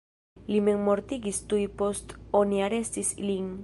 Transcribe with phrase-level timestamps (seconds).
[0.53, 3.59] Li memmortigis tuj post oni arestis lin.